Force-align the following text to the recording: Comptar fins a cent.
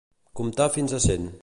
Comptar 0.39 0.69
fins 0.79 0.97
a 1.01 1.05
cent. 1.07 1.33